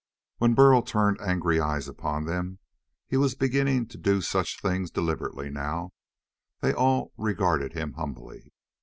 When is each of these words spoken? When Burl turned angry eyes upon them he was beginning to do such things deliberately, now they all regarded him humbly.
When 0.39 0.55
Burl 0.55 0.81
turned 0.81 1.21
angry 1.21 1.59
eyes 1.59 1.87
upon 1.87 2.25
them 2.25 2.57
he 3.07 3.17
was 3.17 3.35
beginning 3.35 3.85
to 3.89 3.99
do 3.99 4.19
such 4.19 4.59
things 4.59 4.89
deliberately, 4.89 5.51
now 5.51 5.93
they 6.59 6.73
all 6.73 7.13
regarded 7.17 7.73
him 7.73 7.93
humbly. 7.93 8.51